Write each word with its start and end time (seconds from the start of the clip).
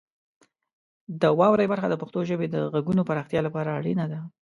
د 1.21 1.23
واورئ 1.39 1.67
برخه 1.73 1.87
د 1.89 1.95
پښتو 2.01 2.19
ژبې 2.29 2.47
د 2.49 2.55
غږونو 2.73 3.01
پراختیا 3.09 3.41
لپاره 3.47 3.69
اړینه 3.79 4.05
ده. 4.11 4.19